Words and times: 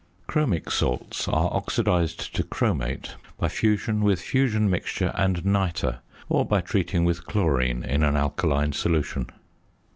Chromic 0.27 0.71
salts 0.71 1.27
are 1.27 1.53
oxidised 1.53 2.33
to 2.35 2.41
chromate 2.41 3.11
by 3.37 3.47
fusion 3.47 4.01
with 4.01 4.19
"fusion 4.19 4.67
mixture" 4.67 5.11
and 5.13 5.45
nitre, 5.45 5.99
or 6.27 6.43
by 6.43 6.59
treating 6.59 7.05
with 7.05 7.27
chlorine 7.27 7.83
in 7.83 8.01
an 8.01 8.15
alkaline 8.17 8.73
solution. 8.73 9.29